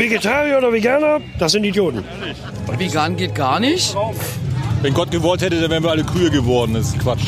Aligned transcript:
Vegetarier 0.00 0.56
oder 0.56 0.72
Veganer, 0.72 1.20
das 1.38 1.52
sind 1.52 1.62
Idioten. 1.62 2.02
Vegan 2.78 3.16
geht 3.16 3.34
gar 3.34 3.60
nicht. 3.60 3.94
Wenn 4.80 4.94
Gott 4.94 5.10
gewollt 5.10 5.42
hätte, 5.42 5.60
dann 5.60 5.70
wären 5.70 5.82
wir 5.82 5.90
alle 5.90 6.04
Kühe 6.04 6.30
geworden. 6.30 6.72
Das 6.72 6.88
ist 6.88 6.98
Quatsch. 7.00 7.20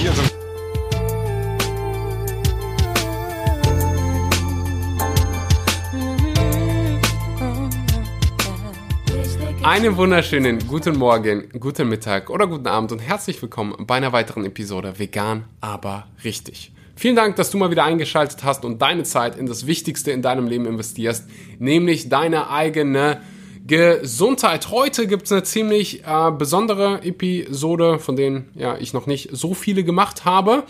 Einen 9.62 9.95
wunderschönen 9.98 10.66
guten 10.66 10.96
Morgen, 10.96 11.50
guten 11.61 11.91
Mittag 11.91 12.30
oder 12.30 12.46
guten 12.46 12.68
Abend 12.68 12.91
und 12.93 13.00
herzlich 13.00 13.43
willkommen 13.43 13.86
bei 13.86 13.96
einer 13.96 14.14
weiteren 14.14 14.46
Episode 14.46 14.98
Vegan, 14.98 15.45
aber 15.61 16.07
richtig. 16.25 16.73
Vielen 16.95 17.17
Dank, 17.17 17.37
dass 17.37 17.51
du 17.51 17.59
mal 17.59 17.71
wieder 17.71 17.85
eingeschaltet 17.85 18.45
hast 18.45 18.65
und 18.65 18.81
deine 18.81 19.03
Zeit 19.03 19.37
in 19.37 19.47
das 19.47 19.67
Wichtigste 19.67 20.11
in 20.11 20.23
deinem 20.23 20.47
Leben 20.47 20.67
investierst, 20.67 21.29
nämlich 21.59 22.09
deine 22.09 22.51
eigene 22.51 23.21
Gesundheit. 23.67 24.71
Heute 24.71 25.07
gibt 25.07 25.25
es 25.25 25.33
eine 25.33 25.43
ziemlich 25.43 26.05
äh, 26.05 26.31
besondere 26.31 27.03
Episode, 27.03 27.99
von 27.99 28.17
denen 28.17 28.50
ja, 28.55 28.77
ich 28.77 28.93
noch 28.93 29.07
nicht 29.07 29.31
so 29.33 29.55
viele 29.55 29.85
gemacht 29.85 30.25
habe, 30.25 30.64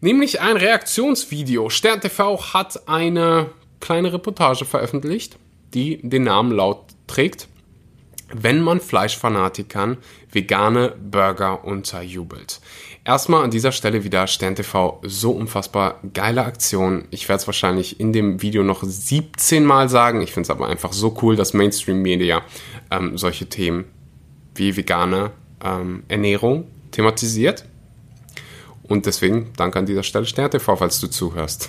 nämlich 0.00 0.40
ein 0.40 0.56
Reaktionsvideo. 0.56 1.70
Stern 1.70 2.00
TV 2.00 2.42
hat 2.52 2.88
eine 2.88 3.50
kleine 3.80 4.12
Reportage 4.12 4.64
veröffentlicht, 4.64 5.36
die 5.74 6.00
den 6.02 6.24
Namen 6.24 6.52
laut 6.52 6.86
trägt 7.06 7.48
wenn 8.28 8.60
man 8.60 8.80
Fleischfanatikern 8.80 9.98
vegane 10.30 10.94
Burger 10.98 11.64
unterjubelt. 11.64 12.60
Erstmal 13.06 13.44
an 13.44 13.52
dieser 13.52 13.70
Stelle 13.70 14.02
wieder 14.02 14.26
SternTV, 14.26 14.98
so 15.04 15.30
unfassbar 15.30 16.00
geile 16.12 16.44
Aktion. 16.44 17.04
Ich 17.12 17.28
werde 17.28 17.40
es 17.40 17.46
wahrscheinlich 17.46 18.00
in 18.00 18.12
dem 18.12 18.42
Video 18.42 18.64
noch 18.64 18.82
17 18.82 19.64
Mal 19.64 19.88
sagen. 19.88 20.22
Ich 20.22 20.32
finde 20.32 20.46
es 20.46 20.50
aber 20.50 20.66
einfach 20.66 20.92
so 20.92 21.16
cool, 21.22 21.36
dass 21.36 21.54
Mainstream 21.54 22.02
Media 22.02 22.42
ähm, 22.90 23.16
solche 23.16 23.48
Themen 23.48 23.84
wie 24.56 24.76
vegane 24.76 25.30
ähm, 25.64 26.02
Ernährung 26.08 26.66
thematisiert. 26.90 27.64
Und 28.82 29.06
deswegen 29.06 29.52
danke 29.56 29.78
an 29.78 29.86
dieser 29.86 30.02
Stelle 30.02 30.26
SternTV, 30.26 30.76
falls 30.76 30.98
du 30.98 31.06
zuhörst. 31.06 31.68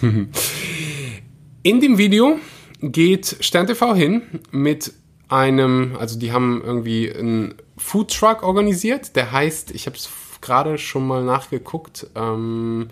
in 1.61 1.81
dem 1.81 1.99
Video 1.99 2.39
geht 2.81 3.37
SternTV 3.41 3.93
hin 3.93 4.23
mit 4.49 4.91
einem, 5.29 5.97
also 5.99 6.17
die 6.17 6.31
haben 6.31 6.63
irgendwie 6.65 7.13
einen 7.13 7.53
Food 7.77 8.11
Truck 8.11 8.41
organisiert, 8.41 9.15
der 9.15 9.31
heißt, 9.31 9.69
ich 9.69 9.85
habe 9.85 9.97
es 9.97 10.09
gerade 10.41 10.77
schon 10.77 11.07
mal 11.07 11.23
nachgeguckt, 11.23 12.07
ähm, 12.15 12.87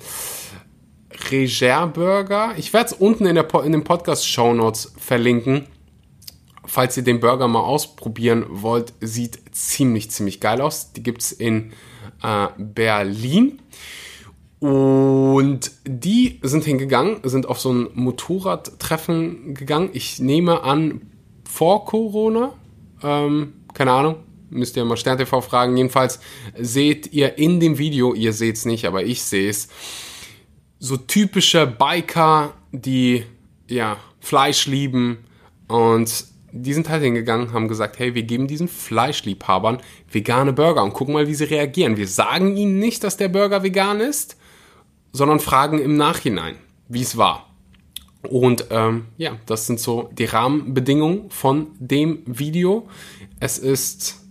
Reger 1.31 1.87
Burger. 1.87 2.53
Ich 2.57 2.73
werde 2.73 2.87
es 2.87 2.93
unten 2.93 3.25
in, 3.25 3.35
der, 3.35 3.47
in 3.63 3.71
den 3.71 3.83
Podcast 3.83 4.27
Show 4.27 4.53
Notes 4.53 4.93
verlinken. 4.97 5.67
Falls 6.65 6.97
ihr 6.97 7.03
den 7.03 7.19
Burger 7.19 7.47
mal 7.47 7.61
ausprobieren 7.61 8.45
wollt, 8.49 8.93
sieht 8.99 9.39
ziemlich, 9.51 10.11
ziemlich 10.11 10.41
geil 10.41 10.61
aus. 10.61 10.93
Die 10.93 11.03
gibt 11.03 11.21
es 11.21 11.31
in 11.31 11.71
äh, 12.23 12.47
Berlin. 12.57 13.61
Und 14.59 15.71
die 15.85 16.39
sind 16.41 16.63
hingegangen, 16.63 17.19
sind 17.23 17.47
auf 17.47 17.59
so 17.59 17.71
ein 17.71 17.89
Motorradtreffen 17.93 19.53
gegangen. 19.53 19.89
Ich 19.93 20.19
nehme 20.19 20.63
an, 20.63 21.01
vor 21.47 21.85
Corona. 21.85 22.53
Ähm, 23.03 23.53
keine 23.73 23.91
Ahnung, 23.91 24.15
müsst 24.55 24.75
ihr 24.77 24.85
mal 24.85 24.97
SternTV 24.97 25.41
fragen. 25.41 25.77
Jedenfalls 25.77 26.19
seht 26.57 27.13
ihr 27.13 27.37
in 27.37 27.59
dem 27.59 27.77
Video, 27.77 28.13
ihr 28.13 28.33
seht 28.33 28.55
es 28.55 28.65
nicht, 28.65 28.85
aber 28.85 29.03
ich 29.03 29.23
sehe 29.23 29.49
es, 29.49 29.67
so 30.79 30.97
typische 30.97 31.67
Biker, 31.67 32.53
die 32.71 33.23
ja 33.67 33.97
Fleisch 34.19 34.65
lieben 34.65 35.25
und 35.67 36.25
die 36.51 36.73
sind 36.73 36.89
halt 36.89 37.03
hingegangen, 37.03 37.51
haben 37.51 37.67
gesagt, 37.67 37.99
hey, 37.99 38.15
wir 38.15 38.23
geben 38.23 38.47
diesen 38.47 38.69
Fleischliebhabern 38.69 39.81
vegane 40.09 40.53
Burger 40.53 40.83
und 40.83 40.93
gucken 40.93 41.13
mal, 41.13 41.27
wie 41.27 41.35
sie 41.35 41.43
reagieren. 41.43 41.97
Wir 41.97 42.07
sagen 42.07 42.55
ihnen 42.55 42.79
nicht, 42.79 43.03
dass 43.03 43.17
der 43.17 43.27
Burger 43.27 43.61
vegan 43.61 43.99
ist, 43.99 44.37
sondern 45.11 45.39
fragen 45.39 45.79
im 45.79 45.97
Nachhinein, 45.97 46.55
wie 46.87 47.01
es 47.01 47.17
war. 47.17 47.49
Und 48.29 48.67
ähm, 48.69 49.05
ja, 49.17 49.37
das 49.45 49.67
sind 49.67 49.79
so 49.79 50.09
die 50.13 50.25
Rahmenbedingungen 50.25 51.29
von 51.29 51.67
dem 51.79 52.23
Video. 52.25 52.87
Es 53.39 53.57
ist 53.57 54.24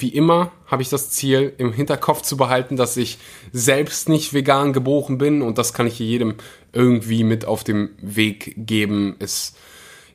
wie 0.00 0.08
immer 0.08 0.52
habe 0.66 0.82
ich 0.82 0.88
das 0.88 1.10
Ziel 1.10 1.52
im 1.58 1.72
Hinterkopf 1.72 2.22
zu 2.22 2.36
behalten, 2.36 2.76
dass 2.76 2.96
ich 2.96 3.18
selbst 3.52 4.08
nicht 4.08 4.32
vegan 4.32 4.72
geboren 4.72 5.18
bin 5.18 5.42
und 5.42 5.58
das 5.58 5.72
kann 5.72 5.86
ich 5.86 5.98
jedem 5.98 6.34
irgendwie 6.72 7.24
mit 7.24 7.44
auf 7.44 7.64
dem 7.64 7.90
Weg 8.00 8.54
geben. 8.56 9.16
Es 9.18 9.54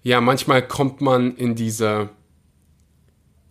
ja, 0.05 0.21
manchmal 0.21 0.67
kommt 0.67 1.01
man 1.01 1.35
in 1.35 1.55
diese 1.55 2.09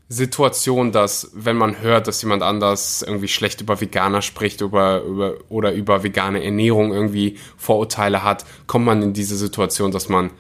Situation, 0.09 0.93
dass 0.93 1.33
wenn 1.35 1.57
man 1.57 1.81
hört, 1.81 2.07
dass 2.07 2.23
jemand 2.23 2.45
anders 2.45 3.03
irgendwie 3.03 3.27
schlecht 3.27 3.61
über 3.61 3.81
Veganer 3.81 4.23
spricht 4.23 4.61
über, 4.61 5.03
über, 5.03 5.35
oder 5.49 5.73
über 5.73 6.05
vegane 6.05 6.45
Ernährung 6.45 6.93
irgendwie 6.93 7.39
Vorurteile 7.57 8.23
hat, 8.23 8.45
kommt 8.69 8.85
man 8.85 9.03
in 9.03 9.13
diese 9.13 9.37
Situation, 9.37 9.91
dass 9.91 10.09
man 10.09 10.31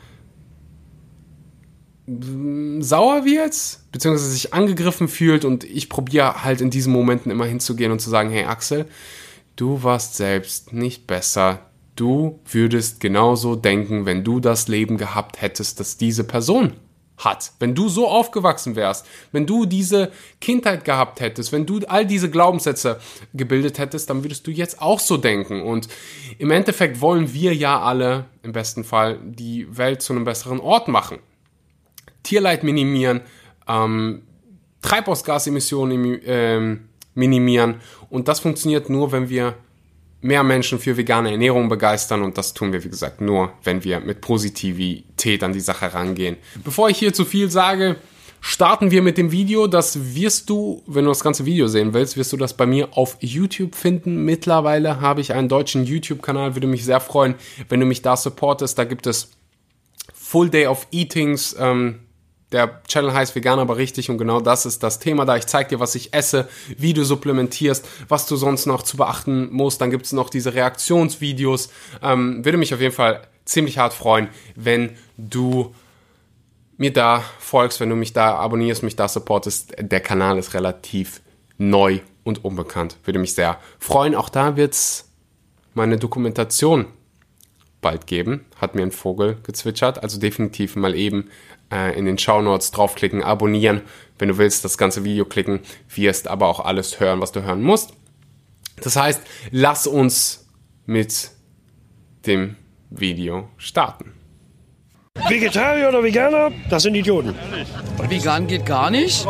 sauer 2.06 3.24
wird, 3.24 3.78
beziehungsweise 3.92 4.30
sich 4.30 4.52
angegriffen 4.52 5.08
fühlt 5.08 5.44
und 5.44 5.64
ich 5.64 5.88
probiere 5.88 6.44
halt 6.44 6.60
in 6.60 6.70
diesen 6.70 6.92
Momenten 6.92 7.30
immer 7.30 7.46
hinzugehen 7.46 7.92
und 7.92 8.00
zu 8.00 8.10
sagen, 8.10 8.30
hey 8.30 8.44
Axel, 8.44 8.86
du 9.56 9.82
warst 9.82 10.16
selbst 10.16 10.72
nicht 10.72 11.06
besser. 11.06 11.60
Du 11.96 12.40
würdest 12.50 13.00
genauso 13.00 13.56
denken, 13.56 14.04
wenn 14.04 14.24
du 14.24 14.40
das 14.40 14.68
Leben 14.68 14.98
gehabt 14.98 15.40
hättest, 15.40 15.80
dass 15.80 15.96
diese 15.96 16.24
Person 16.24 16.74
hat. 17.16 17.52
Wenn 17.60 17.74
du 17.74 17.88
so 17.88 18.08
aufgewachsen 18.08 18.76
wärst, 18.76 19.06
wenn 19.32 19.46
du 19.46 19.64
diese 19.64 20.10
Kindheit 20.40 20.84
gehabt 20.84 21.20
hättest, 21.20 21.52
wenn 21.52 21.64
du 21.64 21.80
all 21.86 22.04
diese 22.04 22.28
Glaubenssätze 22.28 23.00
gebildet 23.32 23.78
hättest, 23.78 24.10
dann 24.10 24.24
würdest 24.24 24.46
du 24.46 24.50
jetzt 24.50 24.82
auch 24.82 24.98
so 24.98 25.16
denken. 25.16 25.62
Und 25.62 25.88
im 26.38 26.50
Endeffekt 26.50 27.00
wollen 27.00 27.32
wir 27.32 27.54
ja 27.54 27.80
alle 27.80 28.26
im 28.42 28.52
besten 28.52 28.84
Fall 28.84 29.20
die 29.22 29.66
Welt 29.76 30.02
zu 30.02 30.12
einem 30.12 30.24
besseren 30.24 30.60
Ort 30.60 30.88
machen. 30.88 31.18
Tierleid 32.24 32.64
minimieren, 32.64 33.20
ähm, 33.68 34.22
Treibhausgasemissionen 34.82 36.20
ähm, 36.24 36.88
minimieren. 37.14 37.76
Und 38.10 38.26
das 38.26 38.40
funktioniert 38.40 38.90
nur, 38.90 39.12
wenn 39.12 39.28
wir 39.28 39.54
mehr 40.20 40.42
Menschen 40.42 40.78
für 40.78 40.96
vegane 40.96 41.30
Ernährung 41.30 41.68
begeistern 41.68 42.22
und 42.22 42.38
das 42.38 42.54
tun 42.54 42.72
wir, 42.72 42.82
wie 42.82 42.88
gesagt, 42.88 43.20
nur, 43.20 43.52
wenn 43.62 43.84
wir 43.84 44.00
mit 44.00 44.22
Positivität 44.22 45.42
an 45.42 45.52
die 45.52 45.60
Sache 45.60 45.92
rangehen. 45.92 46.36
Bevor 46.64 46.88
ich 46.88 46.98
hier 46.98 47.12
zu 47.12 47.26
viel 47.26 47.50
sage, 47.50 47.96
starten 48.40 48.90
wir 48.90 49.02
mit 49.02 49.18
dem 49.18 49.32
Video. 49.32 49.66
Das 49.66 50.14
wirst 50.14 50.48
du, 50.48 50.82
wenn 50.86 51.04
du 51.04 51.10
das 51.10 51.22
ganze 51.22 51.44
Video 51.44 51.66
sehen 51.66 51.92
willst, 51.92 52.16
wirst 52.16 52.32
du 52.32 52.36
das 52.38 52.54
bei 52.54 52.66
mir 52.66 52.96
auf 52.96 53.16
YouTube 53.20 53.74
finden. 53.74 54.24
Mittlerweile 54.24 55.00
habe 55.00 55.20
ich 55.20 55.32
einen 55.32 55.48
deutschen 55.48 55.84
YouTube-Kanal, 55.84 56.54
würde 56.54 56.66
mich 56.66 56.84
sehr 56.84 57.00
freuen, 57.00 57.34
wenn 57.68 57.80
du 57.80 57.86
mich 57.86 58.00
da 58.00 58.16
supportest. 58.16 58.78
Da 58.78 58.84
gibt 58.84 59.06
es 59.06 59.30
Full 60.12 60.50
Day 60.50 60.66
of 60.66 60.86
Eatings, 60.90 61.56
ähm, 61.58 62.00
der 62.52 62.82
Channel 62.86 63.12
heißt 63.12 63.34
Vegan 63.34 63.58
aber 63.58 63.76
richtig 63.76 64.10
und 64.10 64.18
genau 64.18 64.40
das 64.40 64.66
ist 64.66 64.82
das 64.82 64.98
Thema 64.98 65.24
da. 65.24 65.36
Ich 65.36 65.46
zeige 65.46 65.70
dir, 65.70 65.80
was 65.80 65.94
ich 65.94 66.14
esse, 66.14 66.48
wie 66.76 66.92
du 66.92 67.04
supplementierst, 67.04 67.86
was 68.08 68.26
du 68.26 68.36
sonst 68.36 68.66
noch 68.66 68.82
zu 68.82 68.96
beachten 68.96 69.52
musst. 69.52 69.80
Dann 69.80 69.90
gibt 69.90 70.06
es 70.06 70.12
noch 70.12 70.30
diese 70.30 70.54
Reaktionsvideos. 70.54 71.70
Ähm, 72.02 72.44
würde 72.44 72.58
mich 72.58 72.72
auf 72.72 72.80
jeden 72.80 72.94
Fall 72.94 73.22
ziemlich 73.44 73.78
hart 73.78 73.92
freuen, 73.92 74.28
wenn 74.54 74.96
du 75.16 75.74
mir 76.76 76.92
da 76.92 77.24
folgst, 77.38 77.80
wenn 77.80 77.90
du 77.90 77.96
mich 77.96 78.12
da 78.12 78.36
abonnierst, 78.36 78.82
mich 78.82 78.96
da 78.96 79.08
supportest. 79.08 79.74
Der 79.78 80.00
Kanal 80.00 80.38
ist 80.38 80.54
relativ 80.54 81.22
neu 81.58 82.00
und 82.24 82.44
unbekannt. 82.44 82.96
Würde 83.04 83.18
mich 83.18 83.34
sehr 83.34 83.58
freuen. 83.78 84.14
Auch 84.14 84.28
da 84.28 84.56
wird 84.56 84.74
es 84.74 85.08
meine 85.74 85.98
Dokumentation 85.98 86.86
bald 87.84 88.06
geben, 88.06 88.46
hat 88.56 88.74
mir 88.74 88.82
ein 88.82 88.90
Vogel 88.90 89.36
gezwitschert. 89.42 90.02
Also 90.02 90.18
definitiv 90.18 90.74
mal 90.74 90.94
eben 90.94 91.28
äh, 91.70 91.96
in 91.96 92.06
den 92.06 92.18
Show 92.18 92.40
Notes 92.40 92.70
draufklicken, 92.70 93.22
abonnieren. 93.22 93.82
Wenn 94.18 94.28
du 94.28 94.38
willst, 94.38 94.64
das 94.64 94.78
ganze 94.78 95.04
Video 95.04 95.26
klicken, 95.26 95.60
wirst 95.94 96.26
aber 96.26 96.48
auch 96.48 96.60
alles 96.60 96.98
hören, 96.98 97.20
was 97.20 97.30
du 97.32 97.42
hören 97.42 97.62
musst. 97.62 97.92
Das 98.82 98.96
heißt, 98.96 99.20
lass 99.50 99.86
uns 99.86 100.48
mit 100.86 101.30
dem 102.26 102.56
Video 102.88 103.48
starten. 103.58 104.14
Vegetarier 105.28 105.90
oder 105.90 106.02
Veganer, 106.02 106.52
das 106.70 106.84
sind 106.84 106.94
Idioten. 106.94 107.34
Vegan 108.08 108.46
geht 108.46 108.64
gar 108.66 108.90
nicht. 108.90 109.26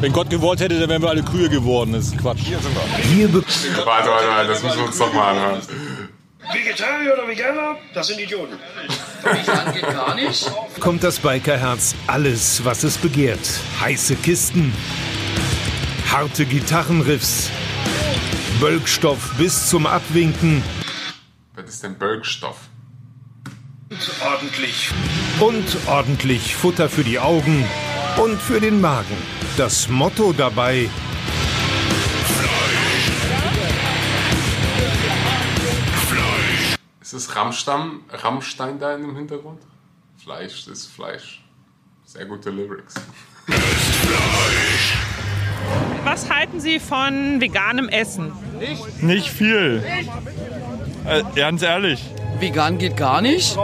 Wenn 0.00 0.12
Gott 0.12 0.28
gewollt 0.28 0.60
hätte, 0.60 0.78
dann 0.78 0.90
wären 0.90 1.00
wir 1.00 1.10
alle 1.10 1.22
Kühe 1.22 1.48
geworden. 1.48 1.92
Das 1.92 2.06
ist 2.06 2.18
Quatsch. 2.18 2.40
Hier 2.40 3.32
warte, 3.32 3.86
warte, 3.86 4.28
warte, 4.28 4.48
das 4.48 4.62
müssen 4.62 4.78
wir 4.78 4.86
uns 4.86 4.98
doch 4.98 5.12
mal 5.14 5.30
anhören. 5.30 5.62
Vegetarier 6.52 7.14
oder 7.14 7.28
Veganer, 7.28 7.76
das 7.94 8.08
sind 8.08 8.20
Idioten. 8.20 8.58
Geht 9.72 9.82
gar 9.82 10.14
nicht. 10.14 10.50
kommt 10.80 11.02
das 11.02 11.18
Bikerherz 11.18 11.94
alles, 12.06 12.64
was 12.64 12.84
es 12.84 12.98
begehrt. 12.98 13.60
Heiße 13.80 14.16
Kisten, 14.16 14.72
harte 16.10 16.44
Gitarrenriffs, 16.44 17.50
Bölkstoff 18.60 19.32
bis 19.38 19.68
zum 19.68 19.86
Abwinken. 19.86 20.62
Was 21.54 21.68
ist 21.68 21.82
denn 21.82 21.96
Bölkstoff? 21.96 22.56
Ordentlich. 24.24 24.90
Und 25.40 25.64
ordentlich 25.86 26.54
Futter 26.56 26.88
für 26.88 27.04
die 27.04 27.18
Augen 27.18 27.64
und 28.16 28.40
für 28.40 28.60
den 28.60 28.80
Magen. 28.80 29.16
Das 29.56 29.88
Motto 29.88 30.32
dabei. 30.32 30.88
Ist 37.12 37.28
es 37.28 37.36
Rammstein, 37.36 38.00
Rammstein 38.10 38.78
da 38.78 38.94
in 38.94 39.02
dem 39.02 39.14
Hintergrund? 39.14 39.60
Fleisch 40.16 40.66
ist 40.66 40.86
Fleisch. 40.86 41.44
Sehr 42.06 42.24
gute 42.24 42.48
Lyrics. 42.48 42.94
Was 46.04 46.30
halten 46.30 46.58
Sie 46.58 46.80
von 46.80 47.38
veganem 47.38 47.90
Essen? 47.90 48.32
Nicht 49.02 49.28
viel. 49.28 49.84
Äh, 51.04 51.22
ganz 51.36 51.60
ehrlich. 51.60 52.02
Vegan 52.38 52.78
geht 52.78 52.96
gar 52.96 53.20
nicht. 53.20 53.58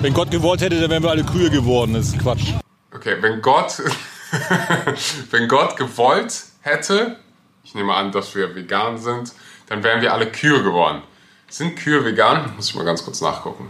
Wenn 0.00 0.14
Gott 0.14 0.30
gewollt 0.30 0.60
hätte, 0.60 0.80
dann 0.80 0.90
wären 0.90 1.02
wir 1.02 1.10
alle 1.10 1.24
Kühe 1.24 1.50
geworden. 1.50 1.94
Das 1.94 2.06
ist 2.06 2.20
Quatsch. 2.20 2.52
Okay, 2.94 3.16
wenn 3.20 3.42
Gott, 3.42 3.82
wenn 5.32 5.48
Gott 5.48 5.76
gewollt 5.76 6.40
hätte, 6.60 7.16
ich 7.64 7.74
nehme 7.74 7.94
an, 7.94 8.12
dass 8.12 8.36
wir 8.36 8.54
vegan 8.54 8.96
sind, 8.96 9.32
dann 9.66 9.82
wären 9.82 10.00
wir 10.02 10.14
alle 10.14 10.30
Kühe 10.30 10.62
geworden. 10.62 11.02
Sind 11.50 11.74
Kühe 11.74 12.04
vegan? 12.04 12.54
Muss 12.54 12.68
ich 12.68 12.76
mal 12.76 12.84
ganz 12.84 13.04
kurz 13.04 13.20
nachgucken. 13.20 13.68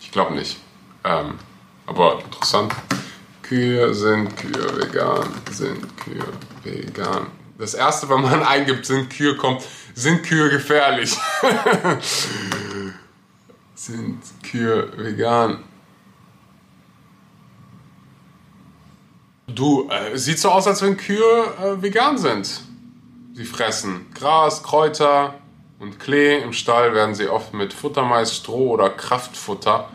Ich 0.00 0.12
glaube 0.12 0.36
nicht. 0.36 0.56
Ähm, 1.02 1.34
aber 1.84 2.22
interessant. 2.24 2.72
Kühe 3.42 3.92
sind 3.92 4.36
Kühe 4.36 4.78
vegan, 4.78 5.28
sind 5.50 5.84
Kühe 5.96 6.24
vegan. 6.62 7.26
Das 7.58 7.74
erste, 7.74 8.08
wenn 8.08 8.22
man 8.22 8.42
eingibt, 8.44 8.86
sind 8.86 9.10
Kühe, 9.10 9.36
kommt, 9.36 9.62
sind 9.94 10.22
Kühe 10.22 10.48
gefährlich. 10.48 11.18
sind 13.74 14.20
Kühe 14.48 14.92
vegan. 14.96 15.64
Du, 19.48 19.88
äh, 19.90 20.16
sieht 20.16 20.38
so 20.38 20.50
aus, 20.50 20.68
als 20.68 20.82
wenn 20.82 20.96
Kühe 20.96 21.52
äh, 21.60 21.82
vegan 21.82 22.16
sind. 22.16 22.60
Sie 23.34 23.44
fressen 23.44 24.06
Gras, 24.14 24.62
Kräuter 24.62 25.34
und 25.78 25.98
Klee. 25.98 26.38
Im 26.38 26.52
Stall 26.52 26.94
werden 26.94 27.14
sie 27.14 27.28
oft 27.28 27.54
mit 27.54 27.72
Futtermais, 27.72 28.34
Stroh 28.34 28.70
oder 28.70 28.90
Kraftfutter, 28.90 29.88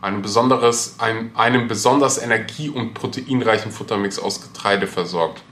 einem, 0.00 0.22
besonderes, 0.22 0.96
ein, 0.98 1.30
einem 1.34 1.68
besonders 1.68 2.22
energie- 2.22 2.70
und 2.70 2.94
proteinreichen 2.94 3.70
Futtermix 3.70 4.18
aus 4.18 4.42
Getreide 4.42 4.86
versorgt. 4.86 5.42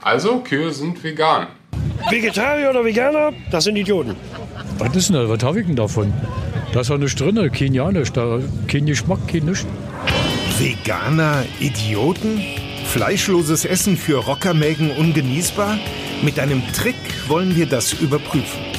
Also, 0.00 0.40
Kühe 0.40 0.72
sind 0.72 1.02
vegan. 1.04 1.48
Vegetarier 2.08 2.70
oder 2.70 2.84
Veganer, 2.84 3.32
das 3.50 3.64
sind 3.64 3.76
Idioten. 3.76 4.16
Was 4.78 4.96
ist 4.96 5.10
denn 5.10 5.16
das? 5.16 5.28
Was 5.28 5.42
habe 5.42 5.60
ich 5.60 5.66
denn 5.66 5.76
davon? 5.76 6.12
Da 6.72 6.80
ist 6.80 6.88
ja 6.88 6.96
nichts 6.96 7.16
drin, 7.16 7.34
kein 7.52 7.72
nicht. 7.92 8.16
Da, 8.16 8.38
kein 8.66 8.86
Geschmack, 8.86 9.18
kein 9.28 9.44
nichts. 9.44 9.66
Veganer 10.58 11.44
Idioten? 11.58 12.40
Fleischloses 12.86 13.64
Essen 13.66 13.96
für 13.96 14.16
Rockermägen 14.16 14.90
ungenießbar? 14.92 15.78
Mit 16.22 16.38
einem 16.38 16.62
Trick 16.72 16.96
wollen 17.28 17.54
wir 17.54 17.66
das 17.66 17.92
überprüfen. 17.92 18.69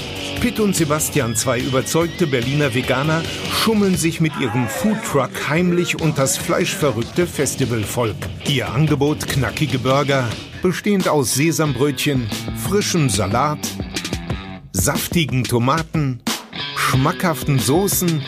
Pitt 0.42 0.60
und 0.60 0.76
Sebastian, 0.76 1.36
zwei 1.36 1.60
überzeugte 1.60 2.26
Berliner 2.26 2.74
Veganer, 2.74 3.22
schummeln 3.54 3.96
sich 3.96 4.20
mit 4.20 4.36
ihrem 4.40 4.68
Foodtruck 4.68 5.30
heimlich 5.48 6.02
unters 6.02 6.36
fleischverrückte 6.36 7.28
Festivalvolk. 7.28 8.16
Ihr 8.50 8.68
Angebot 8.74 9.28
knackige 9.28 9.78
Burger, 9.78 10.28
bestehend 10.64 11.08
aus 11.08 11.36
Sesambrötchen, 11.36 12.28
frischem 12.58 13.08
Salat, 13.08 13.60
saftigen 14.72 15.44
Tomaten, 15.44 16.24
schmackhaften 16.76 17.60
Soßen 17.60 18.24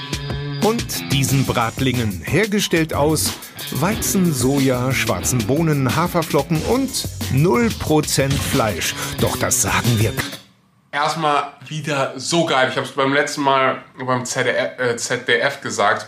und 0.63 1.11
diesen 1.11 1.45
Bratlingen, 1.45 2.21
hergestellt 2.23 2.93
aus 2.93 3.33
Weizen, 3.71 4.31
Soja, 4.31 4.91
schwarzen 4.93 5.39
Bohnen, 5.39 5.95
Haferflocken 5.95 6.61
und 6.61 6.91
0% 7.33 8.31
Fleisch. 8.31 8.93
Doch 9.19 9.35
das 9.35 9.63
sagen 9.63 9.97
wir. 9.97 10.13
Erstmal 10.93 11.53
wieder 11.67 12.13
so 12.19 12.45
geil. 12.45 12.69
Ich 12.69 12.75
habe 12.77 12.85
es 12.85 12.93
beim 12.93 13.15
letzten 13.15 13.41
Mal 13.41 13.83
beim 13.97 14.25
ZDF, 14.25 14.77
äh, 14.77 15.61
gesagt. 15.61 16.07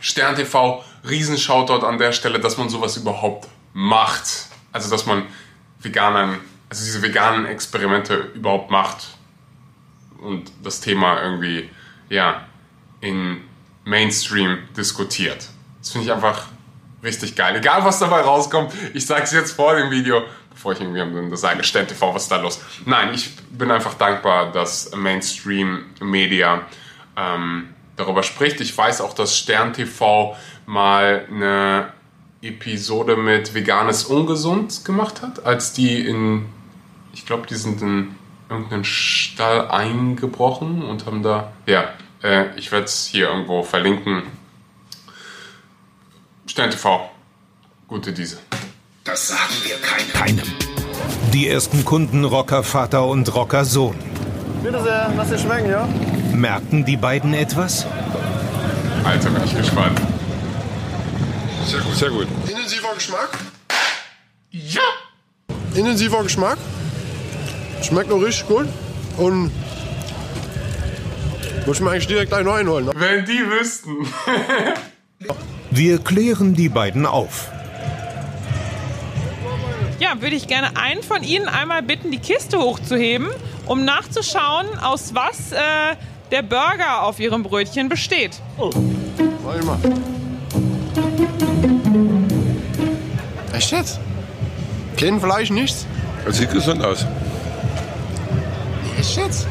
Stern 0.00 0.34
TV, 0.34 0.82
Riesenshoutout 1.08 1.86
an 1.86 1.98
der 1.98 2.10
Stelle, 2.10 2.40
dass 2.40 2.58
man 2.58 2.68
sowas 2.68 2.96
überhaupt 2.96 3.48
macht. 3.72 4.48
Also, 4.72 4.90
dass 4.90 5.06
man 5.06 5.22
veganen, 5.78 6.40
also 6.68 6.84
diese 6.84 7.00
veganen 7.00 7.46
Experimente 7.46 8.16
überhaupt 8.34 8.72
macht. 8.72 9.06
Und 10.20 10.50
das 10.64 10.80
Thema 10.80 11.22
irgendwie, 11.22 11.70
ja, 12.08 12.48
in 13.00 13.44
Mainstream 13.84 14.66
diskutiert. 14.76 15.46
Das 15.78 15.92
finde 15.92 16.08
ich 16.08 16.12
einfach 16.12 16.46
richtig 17.02 17.34
geil. 17.36 17.56
Egal, 17.56 17.84
was 17.84 17.98
dabei 17.98 18.20
rauskommt, 18.20 18.72
ich 18.94 19.06
sage 19.06 19.24
es 19.24 19.32
jetzt 19.32 19.52
vor 19.52 19.74
dem 19.74 19.90
Video, 19.90 20.22
bevor 20.50 20.72
ich 20.72 20.80
irgendwie 20.80 21.36
sage, 21.36 21.64
Stern 21.64 21.86
TV, 21.86 22.14
was 22.14 22.24
ist 22.24 22.32
da 22.32 22.36
los? 22.36 22.60
Nein, 22.84 23.12
ich 23.14 23.34
bin 23.50 23.70
einfach 23.70 23.94
dankbar, 23.94 24.52
dass 24.52 24.94
Mainstream 24.94 25.86
Media 26.00 26.62
ähm, 27.16 27.70
darüber 27.96 28.22
spricht. 28.22 28.60
Ich 28.60 28.76
weiß 28.76 29.00
auch, 29.00 29.14
dass 29.14 29.36
Stern 29.36 29.72
TV 29.72 30.36
mal 30.66 31.26
eine 31.30 31.92
Episode 32.42 33.16
mit 33.16 33.54
Veganes 33.54 34.04
Ungesund 34.04 34.84
gemacht 34.84 35.22
hat, 35.22 35.44
als 35.44 35.72
die 35.72 36.06
in, 36.06 36.46
ich 37.12 37.24
glaube, 37.24 37.46
die 37.46 37.54
sind 37.54 37.80
in 37.82 38.14
irgendeinen 38.48 38.84
Stall 38.84 39.68
eingebrochen 39.70 40.82
und 40.82 41.06
haben 41.06 41.22
da, 41.22 41.52
ja, 41.66 41.84
äh, 42.22 42.46
ich 42.56 42.70
werde 42.72 42.86
es 42.86 43.06
hier 43.06 43.28
irgendwo 43.28 43.62
verlinken. 43.62 44.24
Stern 46.52 46.70
TV, 46.70 47.08
gute 47.88 48.12
diese. 48.12 48.36
Das 49.04 49.28
sagen 49.28 49.54
wir 49.64 49.76
keinem. 50.12 50.44
Die 51.32 51.48
ersten 51.48 51.82
Kunden 51.82 52.26
Rocker 52.26 52.62
Vater 52.62 53.06
und 53.06 53.34
Rocker 53.34 53.64
Sohn. 53.64 53.96
Bitte 54.62 54.82
sehr, 54.82 55.10
lass 55.16 55.30
dir 55.30 55.38
schmecken, 55.38 55.70
ja? 55.70 55.88
Merken 56.34 56.84
die 56.84 56.98
beiden 56.98 57.32
etwas? 57.32 57.86
Alter, 59.02 59.30
bin 59.30 59.42
ich 59.46 59.56
gespannt. 59.56 59.98
Sehr 61.64 61.80
gut. 61.80 61.94
Sehr 61.96 62.10
gut. 62.10 62.26
Intensiver 62.46 62.94
Geschmack? 62.96 63.30
Ja! 64.50 64.82
Intensiver 65.74 66.22
Geschmack. 66.22 66.58
Schmeckt 67.80 68.10
noch 68.10 68.20
richtig 68.20 68.46
gut. 68.46 68.68
Und 69.16 69.50
muss 71.64 71.76
ich 71.76 71.82
mir 71.82 71.92
eigentlich 71.92 72.08
direkt 72.08 72.34
einen 72.34 72.44
neuen 72.44 72.68
holen. 72.68 72.84
Ne? 72.84 72.92
Wenn 72.94 73.24
die 73.24 73.40
wüssten. 73.48 74.06
Wir 75.74 75.98
klären 75.98 76.52
die 76.54 76.68
beiden 76.68 77.06
auf. 77.06 77.48
Ja, 79.98 80.20
würde 80.20 80.36
ich 80.36 80.46
gerne 80.46 80.76
einen 80.76 81.02
von 81.02 81.22
Ihnen 81.22 81.48
einmal 81.48 81.82
bitten, 81.82 82.10
die 82.10 82.18
Kiste 82.18 82.58
hochzuheben, 82.58 83.28
um 83.64 83.86
nachzuschauen, 83.86 84.66
aus 84.82 85.14
was 85.14 85.52
äh, 85.52 85.96
der 86.30 86.42
Burger 86.42 87.04
auf 87.04 87.18
Ihrem 87.20 87.42
Brötchen 87.42 87.88
besteht. 87.88 88.32
Warte 88.58 89.64
mal. 89.64 89.78
Echt 93.54 93.70
jetzt? 93.70 93.98
Kein 94.98 95.18
Fleisch, 95.22 95.48
nichts? 95.48 95.86
Das 96.26 96.36
sieht 96.36 96.52
gesund 96.52 96.84
aus. 96.84 97.06
Echt 98.98 99.16
jetzt? 99.16 99.46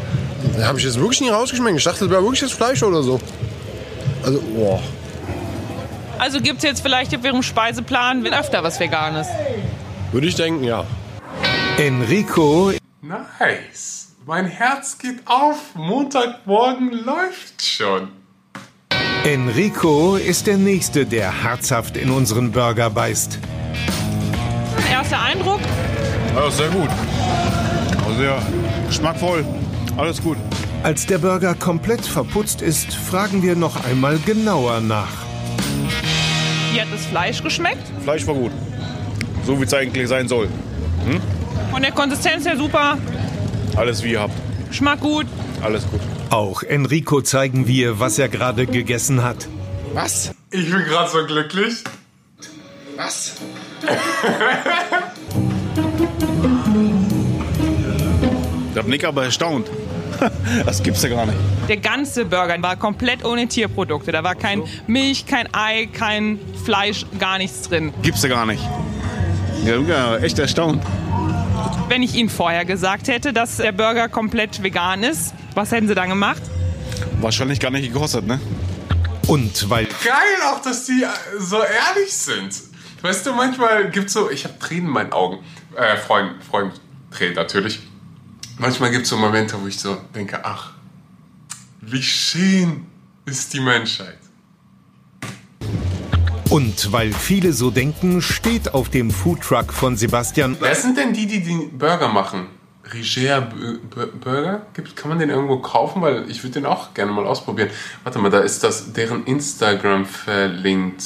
Da 0.55 0.67
habe 0.67 0.77
ich 0.77 0.85
jetzt 0.85 0.99
wirklich 0.99 1.21
nicht 1.21 1.31
rausgeschmeckt. 1.31 1.79
Ich 1.79 1.83
dachte, 1.83 2.01
das 2.01 2.09
wäre 2.11 2.21
wirklich 2.21 2.41
das 2.41 2.51
Fleisch 2.51 2.83
oder 2.83 3.01
so. 3.01 3.19
Also, 4.23 4.39
boah. 4.55 4.79
Also 6.21 6.39
gibt 6.39 6.57
es 6.57 6.63
jetzt 6.63 6.81
vielleicht 6.83 7.15
auf 7.15 7.25
Ihrem 7.25 7.41
Speiseplan 7.41 8.23
öfter 8.27 8.63
was 8.63 8.79
Veganes? 8.79 9.25
Würde 10.11 10.27
ich 10.27 10.35
denken, 10.35 10.63
ja. 10.63 10.85
Enrico 11.79 12.71
Nice. 13.01 14.09
Mein 14.27 14.45
Herz 14.45 14.99
geht 14.99 15.25
auf. 15.25 15.73
Montagmorgen 15.73 16.91
läuft 16.91 17.65
schon. 17.65 18.09
Enrico 19.23 20.15
ist 20.15 20.45
der 20.45 20.57
Nächste, 20.57 21.07
der 21.07 21.43
herzhaft 21.43 21.97
in 21.97 22.11
unseren 22.11 22.51
Burger 22.51 22.91
beißt. 22.91 23.39
Erster 24.91 25.23
Eindruck? 25.23 25.61
Ja, 26.35 26.51
sehr 26.51 26.69
gut. 26.69 26.89
Also 28.07 28.21
ja, 28.21 28.37
geschmackvoll. 28.85 29.43
Alles 29.97 30.21
gut. 30.21 30.37
Als 30.83 31.07
der 31.07 31.17
Burger 31.17 31.55
komplett 31.55 32.05
verputzt 32.05 32.61
ist, 32.61 32.93
fragen 32.93 33.41
wir 33.41 33.55
noch 33.55 33.83
einmal 33.85 34.19
genauer 34.19 34.81
nach. 34.81 35.20
Wie 36.71 36.79
hat 36.79 36.87
das 36.91 37.05
Fleisch 37.05 37.43
geschmeckt? 37.43 37.91
Fleisch 38.03 38.25
war 38.27 38.35
gut. 38.35 38.51
So 39.45 39.59
wie 39.59 39.65
es 39.65 39.73
eigentlich 39.73 40.07
sein 40.07 40.27
soll. 40.27 40.47
Von 41.71 41.81
der 41.81 41.91
Konsistenz 41.91 42.45
her 42.45 42.55
super, 42.57 42.97
Alles 43.75 44.03
wie 44.03 44.11
ihr 44.13 44.21
habt. 44.21 44.33
Geschmack 44.69 44.99
gut. 44.99 45.25
Alles 45.61 45.85
gut. 45.89 45.99
Auch 46.29 46.63
Enrico 46.63 47.21
zeigen 47.21 47.67
wir, 47.67 47.99
was 47.99 48.17
er 48.19 48.29
gerade 48.29 48.65
gegessen 48.65 49.23
hat. 49.23 49.47
Was? 49.93 50.31
Ich 50.51 50.71
bin 50.71 50.83
gerade 50.85 51.09
so 51.09 51.25
glücklich. 51.25 51.83
Was? 52.95 53.33
Ich 58.71 58.77
hab 58.77 58.87
Nick 58.87 59.03
aber 59.03 59.25
erstaunt. 59.25 59.67
Das 60.65 60.83
gibt's 60.83 61.03
ja 61.03 61.09
gar 61.09 61.25
nicht. 61.25 61.37
Der 61.67 61.77
ganze 61.77 62.25
Burger 62.25 62.61
war 62.61 62.75
komplett 62.75 63.23
ohne 63.25 63.47
Tierprodukte. 63.47 64.11
Da 64.11 64.23
war 64.23 64.35
kein 64.35 64.63
Milch, 64.87 65.25
kein 65.25 65.47
Ei, 65.53 65.87
kein 65.91 66.39
Fleisch, 66.65 67.05
gar 67.19 67.37
nichts 67.37 67.69
drin. 67.69 67.93
Gibt's 68.01 68.23
ja 68.23 68.29
gar 68.29 68.45
nicht. 68.45 68.63
Ja, 69.65 70.17
echt 70.17 70.39
erstaunt. 70.39 70.83
Wenn 71.87 72.03
ich 72.03 72.15
Ihnen 72.15 72.29
vorher 72.29 72.65
gesagt 72.65 73.07
hätte, 73.07 73.33
dass 73.33 73.57
der 73.57 73.71
Burger 73.71 74.09
komplett 74.09 74.63
vegan 74.63 75.03
ist, 75.03 75.33
was 75.55 75.71
hätten 75.71 75.87
Sie 75.87 75.95
dann 75.95 76.09
gemacht? 76.09 76.41
Wahrscheinlich 77.19 77.59
gar 77.59 77.69
nicht 77.69 77.91
gekostet, 77.91 78.25
ne? 78.25 78.39
Und 79.27 79.69
weil 79.69 79.85
Geil 79.85 80.51
auch, 80.51 80.61
dass 80.61 80.85
die 80.85 81.03
äh, 81.03 81.39
so 81.39 81.57
ehrlich 81.57 82.11
sind. 82.11 82.53
Weißt 83.01 83.25
du, 83.25 83.33
manchmal 83.33 83.89
gibt's 83.89 84.13
so, 84.13 84.29
ich 84.29 84.45
habe 84.45 84.57
Tränen 84.59 84.87
in 84.87 84.91
meinen 84.91 85.13
Augen. 85.13 85.39
Äh, 85.75 85.97
Freund, 85.97 86.43
Freund, 86.43 86.73
Tränen 87.11 87.35
natürlich. 87.35 87.79
Manchmal 88.61 88.91
gibt's 88.91 89.09
so 89.09 89.17
Momente, 89.17 89.59
wo 89.59 89.65
ich 89.65 89.79
so 89.79 89.97
denke, 90.13 90.45
ach, 90.45 90.73
wie 91.81 92.03
schön 92.03 92.85
ist 93.25 93.51
die 93.55 93.59
Menschheit. 93.59 94.19
Und 96.47 96.91
weil 96.91 97.11
viele 97.11 97.53
so 97.53 97.71
denken, 97.71 98.21
steht 98.21 98.75
auf 98.75 98.89
dem 98.89 99.09
Foodtruck 99.09 99.73
von 99.73 99.97
Sebastian 99.97 100.57
Wer 100.59 100.75
sind 100.75 100.95
denn 100.95 101.11
die, 101.11 101.25
die 101.25 101.41
den 101.41 101.75
Burger 101.75 102.09
machen? 102.09 102.49
Riger 102.93 103.49
Burger? 104.21 104.67
Gibt, 104.75 104.95
kann 104.95 105.09
man 105.09 105.17
den 105.17 105.31
irgendwo 105.31 105.57
kaufen? 105.57 106.03
Weil 106.03 106.29
ich 106.29 106.43
würde 106.43 106.59
den 106.59 106.67
auch 106.67 106.93
gerne 106.93 107.11
mal 107.11 107.25
ausprobieren. 107.25 107.71
Warte 108.03 108.19
mal, 108.19 108.29
da 108.29 108.41
ist 108.41 108.63
das 108.63 108.93
deren 108.93 109.25
Instagram 109.25 110.05
verlinkt. 110.05 111.03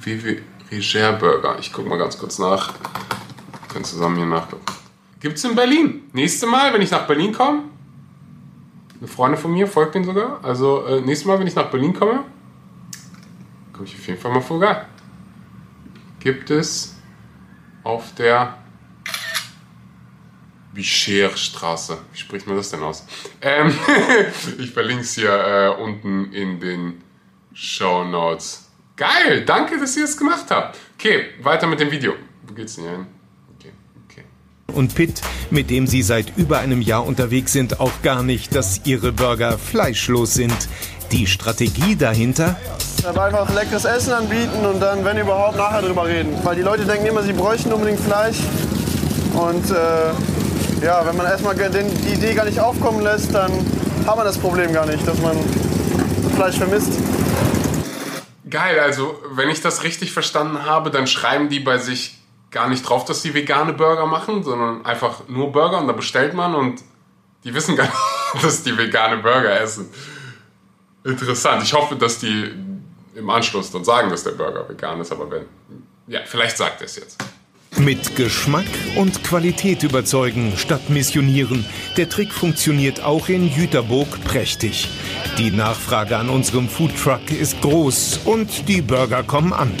Wie 0.00 0.40
Riger 0.70 1.12
Burger. 1.12 1.58
Ich 1.60 1.74
gucke 1.74 1.90
mal 1.90 1.98
ganz 1.98 2.16
kurz 2.16 2.38
nach. 2.38 2.72
Wir 2.72 3.68
können 3.68 3.84
zusammen 3.84 4.16
hier 4.16 4.24
nachgucken. 4.24 4.64
Gibt's 5.20 5.44
in 5.44 5.54
Berlin. 5.54 6.08
Nächste 6.12 6.46
Mal, 6.46 6.72
wenn 6.72 6.80
ich 6.80 6.90
nach 6.90 7.06
Berlin 7.06 7.32
komme, 7.32 7.64
eine 8.98 9.08
Freundin 9.08 9.40
von 9.40 9.52
mir 9.52 9.66
folgt 9.66 9.94
den 9.94 10.04
sogar. 10.04 10.42
Also 10.42 10.84
äh, 10.86 11.00
nächstes 11.02 11.26
Mal, 11.26 11.38
wenn 11.38 11.46
ich 11.46 11.54
nach 11.54 11.70
Berlin 11.70 11.92
komme, 11.92 12.24
komme 13.72 13.86
ich 13.86 13.94
auf 13.94 14.06
jeden 14.06 14.20
Fall 14.20 14.32
mal 14.32 14.40
vorbei. 14.40 14.86
Gibt 16.20 16.50
es 16.50 16.96
auf 17.82 18.14
der 18.14 18.58
Vicherstraße. 20.72 21.98
Wie 22.12 22.18
spricht 22.18 22.46
man 22.46 22.56
das 22.56 22.70
denn 22.70 22.82
aus? 22.82 23.06
Ähm, 23.40 23.74
ich 24.58 24.70
verlinke 24.70 25.02
es 25.02 25.14
hier 25.14 25.32
äh, 25.32 25.82
unten 25.82 26.32
in 26.32 26.60
den 26.60 27.02
Show 27.52 28.04
Notes. 28.04 28.70
Geil, 28.96 29.44
danke, 29.44 29.78
dass 29.78 29.96
ihr 29.96 30.04
es 30.04 30.16
gemacht 30.16 30.46
habt. 30.50 30.78
Okay, 30.94 31.30
weiter 31.42 31.66
mit 31.66 31.80
dem 31.80 31.90
Video. 31.90 32.14
Wo 32.46 32.54
geht's 32.54 32.76
denn 32.76 32.84
hier 32.84 32.92
hin? 32.92 33.19
Und 34.70 34.94
Pitt, 34.94 35.20
mit 35.50 35.70
dem 35.70 35.86
sie 35.86 36.02
seit 36.02 36.36
über 36.36 36.58
einem 36.58 36.80
Jahr 36.80 37.06
unterwegs 37.06 37.52
sind, 37.52 37.80
auch 37.80 37.92
gar 38.02 38.22
nicht, 38.22 38.54
dass 38.54 38.80
ihre 38.84 39.12
Burger 39.12 39.58
fleischlos 39.58 40.34
sind. 40.34 40.56
Die 41.12 41.26
Strategie 41.26 41.96
dahinter? 41.96 42.56
Aber 43.04 43.24
einfach 43.24 43.52
leckeres 43.54 43.84
Essen 43.84 44.12
anbieten 44.12 44.64
und 44.64 44.80
dann, 44.80 45.04
wenn 45.04 45.18
überhaupt, 45.18 45.56
nachher 45.56 45.82
drüber 45.82 46.06
reden. 46.06 46.32
Weil 46.44 46.56
die 46.56 46.62
Leute 46.62 46.84
denken 46.84 47.06
immer, 47.06 47.22
sie 47.22 47.32
bräuchten 47.32 47.72
unbedingt 47.72 48.00
Fleisch. 48.00 48.36
Und 49.34 49.70
äh, 49.70 50.84
ja, 50.84 51.04
wenn 51.06 51.16
man 51.16 51.26
erstmal 51.26 51.54
die 51.54 52.12
Idee 52.12 52.34
gar 52.34 52.44
nicht 52.44 52.60
aufkommen 52.60 53.02
lässt, 53.02 53.34
dann 53.34 53.52
hat 54.06 54.16
man 54.16 54.24
das 54.24 54.38
Problem 54.38 54.72
gar 54.72 54.86
nicht, 54.86 55.06
dass 55.06 55.20
man 55.20 55.36
Fleisch 56.36 56.56
vermisst. 56.56 56.92
Geil, 58.48 58.80
also 58.80 59.16
wenn 59.32 59.48
ich 59.48 59.60
das 59.60 59.84
richtig 59.84 60.12
verstanden 60.12 60.64
habe, 60.64 60.90
dann 60.90 61.06
schreiben 61.06 61.48
die 61.48 61.60
bei 61.60 61.78
sich 61.78 62.19
gar 62.50 62.68
nicht 62.68 62.88
drauf, 62.88 63.04
dass 63.04 63.22
sie 63.22 63.34
vegane 63.34 63.72
Burger 63.72 64.06
machen, 64.06 64.42
sondern 64.42 64.84
einfach 64.84 65.28
nur 65.28 65.52
Burger 65.52 65.78
und 65.78 65.86
da 65.86 65.92
bestellt 65.92 66.34
man 66.34 66.54
und 66.54 66.82
die 67.44 67.54
wissen 67.54 67.76
gar 67.76 67.84
nicht, 67.84 67.94
dass 68.42 68.62
die 68.62 68.76
vegane 68.76 69.22
Burger 69.22 69.60
essen. 69.60 69.88
Interessant. 71.04 71.62
Ich 71.62 71.72
hoffe, 71.72 71.96
dass 71.96 72.18
die 72.18 72.52
im 73.14 73.30
Anschluss 73.30 73.70
dann 73.70 73.84
sagen, 73.84 74.10
dass 74.10 74.24
der 74.24 74.32
Burger 74.32 74.68
vegan 74.68 75.00
ist, 75.00 75.12
aber 75.12 75.30
wenn. 75.30 75.44
Ja, 76.06 76.20
vielleicht 76.24 76.56
sagt 76.56 76.80
er 76.80 76.86
es 76.86 76.96
jetzt. 76.96 77.22
Mit 77.78 78.16
Geschmack 78.16 78.66
und 78.96 79.22
Qualität 79.22 79.84
überzeugen 79.84 80.54
statt 80.56 80.90
missionieren. 80.90 81.64
Der 81.96 82.08
Trick 82.08 82.32
funktioniert 82.32 83.00
auch 83.02 83.28
in 83.28 83.48
Jüterburg 83.48 84.22
prächtig. 84.24 84.88
Die 85.38 85.52
Nachfrage 85.52 86.16
an 86.16 86.28
unserem 86.28 86.68
Foodtruck 86.68 87.30
ist 87.30 87.60
groß 87.62 88.20
und 88.24 88.68
die 88.68 88.82
Burger 88.82 89.22
kommen 89.22 89.52
an. 89.52 89.72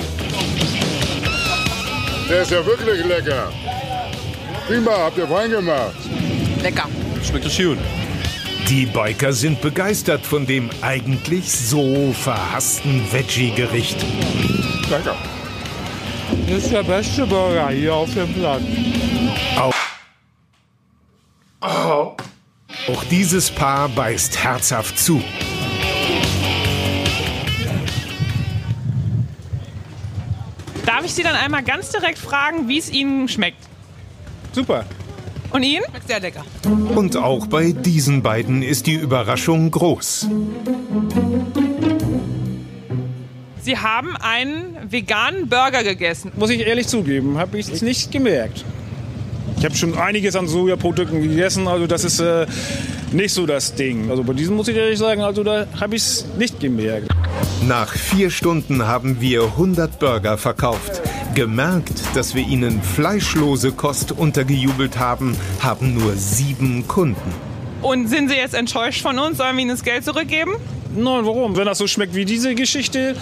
Der 2.30 2.42
ist 2.42 2.52
ja 2.52 2.64
wirklich 2.64 3.04
lecker. 3.04 3.52
Prima, 4.68 4.92
habt 4.92 5.18
ihr 5.18 5.26
fein 5.26 5.50
gemacht. 5.50 5.96
Lecker. 6.62 6.88
Schmeckt 7.24 7.44
doch 7.44 7.50
schön. 7.50 7.76
Die 8.68 8.86
Biker 8.86 9.32
sind 9.32 9.60
begeistert 9.60 10.24
von 10.24 10.46
dem 10.46 10.70
eigentlich 10.80 11.50
so 11.50 12.12
verhassten 12.12 13.02
Veggie-Gericht. 13.10 13.96
Lecker. 14.88 15.16
Das 16.46 16.58
ist 16.58 16.72
der 16.72 16.84
beste 16.84 17.26
Burger 17.26 17.70
hier 17.70 17.94
auf 17.94 18.14
dem 18.14 18.32
Platz. 18.32 18.62
Auch 22.86 23.04
dieses 23.10 23.50
Paar 23.50 23.88
beißt 23.88 24.38
herzhaft 24.38 24.96
zu. 24.96 25.20
Ich 31.10 31.16
Sie 31.16 31.22
dann 31.24 31.34
einmal 31.34 31.64
ganz 31.64 31.90
direkt 31.90 32.18
fragen, 32.18 32.68
wie 32.68 32.78
es 32.78 32.88
Ihnen 32.88 33.26
schmeckt? 33.26 33.58
Super. 34.52 34.84
Und 35.50 35.64
Ihnen? 35.64 35.82
Sehr 36.06 36.20
lecker. 36.20 36.44
Und 36.94 37.16
auch 37.16 37.48
bei 37.48 37.72
diesen 37.72 38.22
beiden 38.22 38.62
ist 38.62 38.86
die 38.86 38.94
Überraschung 38.94 39.72
groß. 39.72 40.28
Sie 43.60 43.76
haben 43.76 44.16
einen 44.16 44.76
veganen 44.88 45.48
Burger 45.48 45.82
gegessen. 45.82 46.30
Muss 46.36 46.50
ich 46.50 46.60
ehrlich 46.60 46.86
zugeben, 46.86 47.38
habe 47.38 47.58
ich 47.58 47.68
es 47.68 47.82
nicht 47.82 48.12
gemerkt. 48.12 48.64
Ich 49.58 49.64
habe 49.64 49.74
schon 49.74 49.98
einiges 49.98 50.36
an 50.36 50.46
Sojaprodukten 50.46 51.22
gegessen, 51.22 51.66
also 51.66 51.88
das 51.88 52.04
ist 52.04 52.20
äh, 52.20 52.46
nicht 53.10 53.34
so 53.34 53.46
das 53.46 53.74
Ding. 53.74 54.10
Also 54.10 54.22
bei 54.22 54.32
diesem 54.32 54.54
muss 54.54 54.68
ich 54.68 54.76
ehrlich 54.76 54.98
sagen, 54.98 55.22
also 55.22 55.42
da 55.42 55.66
habe 55.78 55.96
ich 55.96 56.02
es 56.02 56.26
nicht 56.38 56.60
gemerkt. 56.60 57.08
Nach 57.66 57.92
vier 57.92 58.30
Stunden 58.30 58.86
haben 58.86 59.20
wir 59.20 59.42
100 59.42 59.98
Burger 59.98 60.38
verkauft. 60.38 60.99
Gemerkt, 61.34 62.02
dass 62.14 62.34
wir 62.34 62.46
ihnen 62.46 62.82
fleischlose 62.82 63.72
Kost 63.72 64.12
untergejubelt 64.12 64.98
haben, 64.98 65.36
haben 65.60 65.94
nur 65.94 66.14
sieben 66.16 66.86
Kunden. 66.88 67.32
Und 67.82 68.08
sind 68.08 68.28
Sie 68.28 68.36
jetzt 68.36 68.54
enttäuscht 68.54 69.02
von 69.02 69.18
uns? 69.18 69.38
Sollen 69.38 69.56
wir 69.56 69.62
Ihnen 69.62 69.70
das 69.70 69.84
Geld 69.84 70.04
zurückgeben? 70.04 70.52
Nein, 70.94 71.24
warum? 71.24 71.56
Wenn 71.56 71.66
das 71.66 71.78
so 71.78 71.86
schmeckt 71.86 72.14
wie 72.14 72.24
diese 72.24 72.54
Geschichte, 72.54 73.14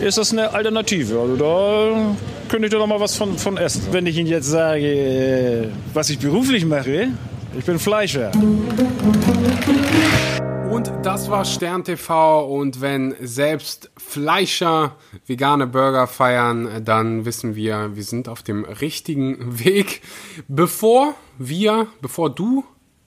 ist 0.00 0.16
das 0.16 0.32
eine 0.32 0.52
Alternative. 0.52 1.18
Also 1.18 1.36
da 1.36 2.16
könnte 2.48 2.66
ich 2.66 2.72
doch 2.72 2.78
noch 2.78 2.86
mal 2.86 3.00
was 3.00 3.16
von, 3.16 3.36
von 3.36 3.56
essen. 3.56 3.82
Wenn 3.90 4.06
ich 4.06 4.16
Ihnen 4.16 4.28
jetzt 4.28 4.46
sage, 4.46 4.86
äh, 4.86 5.68
was 5.92 6.08
ich 6.08 6.18
beruflich 6.18 6.64
mache, 6.64 7.08
ich 7.58 7.64
bin 7.64 7.78
Fleischer. 7.78 8.30
Und 10.80 11.04
das 11.04 11.28
war 11.28 11.44
Stern 11.44 11.84
TV 11.84 12.42
und 12.46 12.80
wenn 12.80 13.14
selbst 13.20 13.90
Fleischer 13.98 14.96
vegane 15.26 15.66
Burger 15.66 16.06
feiern, 16.06 16.82
dann 16.86 17.26
wissen 17.26 17.54
wir, 17.54 17.96
wir 17.96 18.02
sind 18.02 18.30
auf 18.30 18.42
dem 18.42 18.64
richtigen 18.64 19.58
Weg. 19.62 20.00
Bevor 20.48 21.16
wir, 21.36 21.88
bevor 22.00 22.34
du 22.34 22.64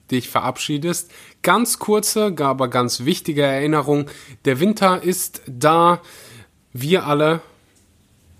dich 0.08 0.28
verabschiedest, 0.28 1.10
ganz 1.42 1.80
kurze, 1.80 2.32
aber 2.38 2.68
ganz 2.68 3.04
wichtige 3.06 3.42
Erinnerung. 3.42 4.08
Der 4.44 4.60
Winter 4.60 5.02
ist 5.02 5.42
da. 5.48 6.00
Wir 6.72 7.08
alle 7.08 7.42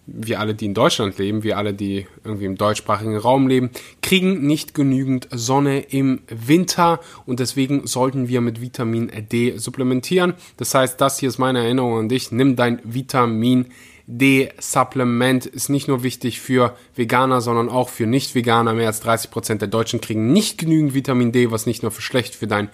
wir 0.06 0.40
alle, 0.40 0.54
die 0.54 0.66
in 0.66 0.74
Deutschland 0.74 1.18
leben, 1.18 1.42
wir 1.42 1.56
alle, 1.56 1.74
die 1.74 2.06
irgendwie 2.24 2.44
im 2.44 2.56
deutschsprachigen 2.56 3.16
Raum 3.16 3.48
leben, 3.48 3.70
kriegen 4.02 4.46
nicht 4.46 4.74
genügend 4.74 5.28
Sonne 5.30 5.80
im 5.80 6.20
Winter 6.28 7.00
und 7.26 7.40
deswegen 7.40 7.86
sollten 7.86 8.28
wir 8.28 8.40
mit 8.40 8.60
Vitamin 8.60 9.10
D 9.32 9.56
supplementieren. 9.56 10.34
Das 10.56 10.74
heißt, 10.74 11.00
das 11.00 11.18
hier 11.18 11.28
ist 11.28 11.38
meine 11.38 11.60
Erinnerung 11.60 11.98
an 11.98 12.08
dich. 12.08 12.32
Nimm 12.32 12.56
dein 12.56 12.80
Vitamin 12.84 13.66
D-Supplement. 14.06 15.46
Ist 15.46 15.70
nicht 15.70 15.88
nur 15.88 16.02
wichtig 16.02 16.40
für 16.40 16.76
Veganer, 16.94 17.40
sondern 17.40 17.68
auch 17.68 17.88
für 17.88 18.06
Nicht-Veganer. 18.06 18.74
Mehr 18.74 18.88
als 18.88 19.00
30 19.00 19.30
Prozent 19.30 19.60
der 19.62 19.68
Deutschen 19.68 20.00
kriegen 20.00 20.32
nicht 20.32 20.58
genügend 20.58 20.94
Vitamin 20.94 21.32
D, 21.32 21.50
was 21.50 21.66
nicht 21.66 21.82
nur 21.82 21.90
für 21.90 22.02
schlecht 22.02 22.34
für 22.34 22.46
dein 22.46 22.68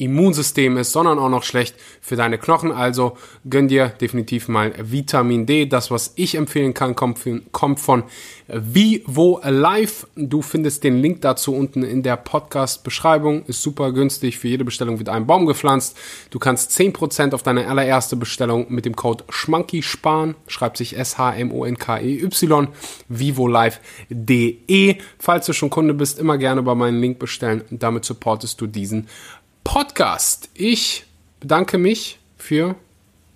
Immunsystem 0.00 0.76
ist, 0.76 0.92
sondern 0.92 1.18
auch 1.18 1.28
noch 1.28 1.42
schlecht 1.42 1.74
für 2.00 2.16
deine 2.16 2.38
Knochen. 2.38 2.72
Also 2.72 3.16
gönn 3.48 3.68
dir 3.68 3.88
definitiv 3.88 4.48
mal 4.48 4.72
Vitamin 4.80 5.46
D. 5.46 5.66
Das, 5.66 5.90
was 5.90 6.12
ich 6.16 6.34
empfehlen 6.34 6.74
kann, 6.74 6.94
kommt, 6.96 7.18
von- 7.18 8.04
Vivo 8.52 9.40
Life. 9.44 10.08
Du 10.16 10.42
findest 10.42 10.82
den 10.82 11.00
Link 11.00 11.20
dazu 11.20 11.54
unten 11.54 11.82
in 11.84 12.02
der 12.02 12.16
Podcast-Beschreibung. 12.16 13.44
Ist 13.46 13.62
super 13.62 13.92
günstig. 13.92 14.38
Für 14.38 14.48
jede 14.48 14.64
Bestellung 14.64 14.98
wird 14.98 15.08
ein 15.08 15.26
Baum 15.26 15.46
gepflanzt. 15.46 15.96
Du 16.30 16.38
kannst 16.40 16.72
10% 16.72 17.32
auf 17.34 17.42
deine 17.44 17.68
allererste 17.68 18.16
Bestellung 18.16 18.66
mit 18.68 18.86
dem 18.86 18.96
Code 18.96 19.24
SCHMANKY 19.30 19.82
sparen. 19.82 20.34
Schreibt 20.48 20.78
sich 20.78 20.96
S-H-M-O-N-K-E-Y. 20.96 22.68
VivoLife.de. 23.08 24.96
Falls 25.18 25.46
du 25.46 25.52
schon 25.52 25.70
Kunde 25.70 25.94
bist, 25.94 26.18
immer 26.18 26.38
gerne 26.38 26.60
über 26.60 26.74
meinen 26.74 27.00
Link 27.00 27.18
bestellen. 27.18 27.62
Damit 27.70 28.04
supportest 28.04 28.60
du 28.60 28.66
diesen 28.66 29.08
Podcast. 29.64 30.50
Ich 30.54 31.06
bedanke 31.40 31.78
mich 31.78 32.18
für 32.36 32.76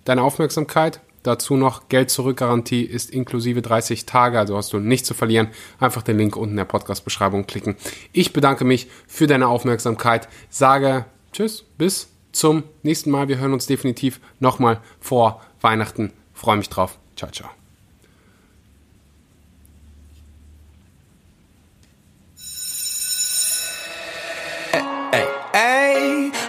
deine 0.05 0.23
Aufmerksamkeit. 0.23 0.99
Dazu 1.23 1.55
noch 1.55 1.89
Geld 1.89 2.11
zurück 2.11 2.37
Garantie 2.37 2.83
ist 2.83 3.09
inklusive 3.09 3.63
30 3.63 4.05
Tage, 4.05 4.37
also 4.37 4.57
hast 4.57 4.73
du 4.73 4.77
nichts 4.77 5.07
zu 5.07 5.15
verlieren. 5.15 5.47
Einfach 5.79 6.03
den 6.03 6.19
Link 6.19 6.35
unten 6.35 6.51
in 6.51 6.57
der 6.57 6.65
Podcast-Beschreibung 6.65 7.47
klicken. 7.47 7.75
Ich 8.13 8.31
bedanke 8.31 8.63
mich 8.63 8.87
für 9.07 9.25
deine 9.25 9.47
Aufmerksamkeit. 9.47 10.27
Sage 10.49 11.05
Tschüss, 11.31 11.65
bis 11.77 12.09
zum 12.31 12.63
nächsten 12.83 13.09
Mal. 13.09 13.27
Wir 13.27 13.39
hören 13.39 13.53
uns 13.53 13.65
definitiv 13.65 14.19
nochmal 14.39 14.79
vor 14.99 15.41
Weihnachten. 15.61 16.13
Freue 16.33 16.57
mich 16.57 16.69
drauf. 16.69 16.99
Ciao, 17.15 17.31
ciao. 17.31 17.64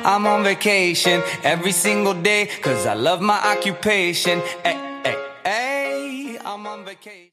I'm 0.07 0.25
on 0.29 0.45
vacation 0.45 1.21
every 1.43 1.73
single 1.73 2.15
day 2.15 2.47
cause 2.63 2.87
I 2.87 2.95
love 2.95 3.21
my 3.21 3.41
occupation. 3.45 4.39
Hey, 4.63 4.79
hey, 5.05 5.17
hey, 5.45 6.39
I'm 6.45 6.65
on 6.65 6.85
vacation. 6.85 7.25